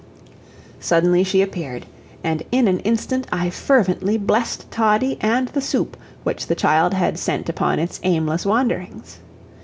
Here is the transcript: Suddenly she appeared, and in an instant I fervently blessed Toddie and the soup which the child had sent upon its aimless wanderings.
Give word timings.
Suddenly 0.79 1.23
she 1.23 1.43
appeared, 1.43 1.85
and 2.23 2.41
in 2.51 2.67
an 2.67 2.79
instant 2.79 3.27
I 3.31 3.51
fervently 3.51 4.17
blessed 4.17 4.71
Toddie 4.71 5.19
and 5.21 5.49
the 5.49 5.61
soup 5.61 5.95
which 6.23 6.47
the 6.47 6.55
child 6.55 6.95
had 6.95 7.19
sent 7.19 7.47
upon 7.49 7.77
its 7.77 7.99
aimless 8.01 8.43
wanderings. 8.43 9.19